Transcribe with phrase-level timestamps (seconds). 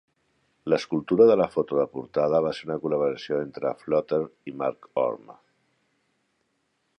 [0.73, 4.21] L'escultura de la foto de portada va ser una col·laboració entre Floater
[4.53, 5.37] i Mark Orme.